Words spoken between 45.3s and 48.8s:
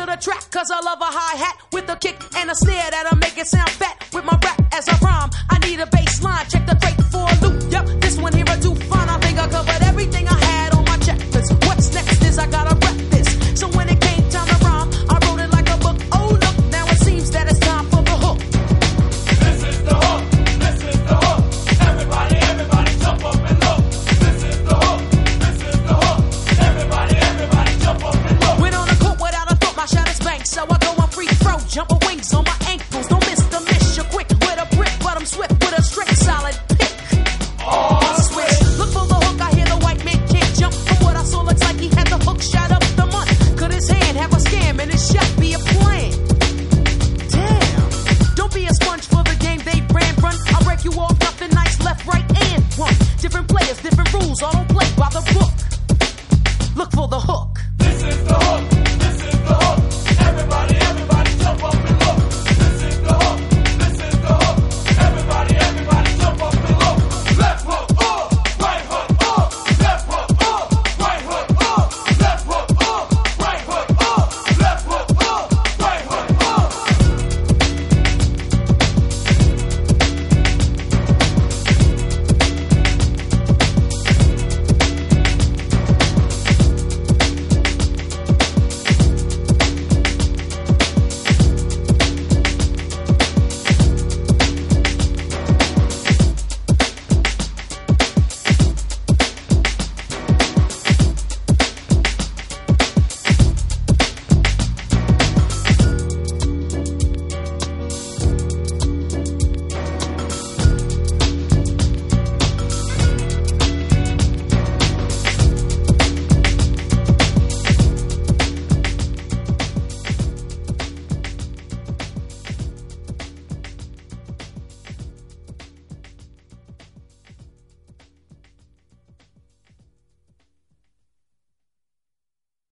be a plan? Damn. Don't be a